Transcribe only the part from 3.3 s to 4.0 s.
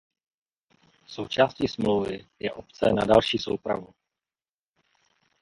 soupravu.